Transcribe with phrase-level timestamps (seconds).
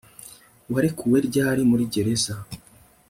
[0.71, 2.33] Warekuwe ryari muri gereza